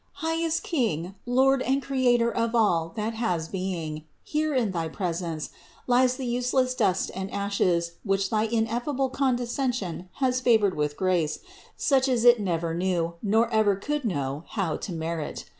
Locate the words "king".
0.63-1.13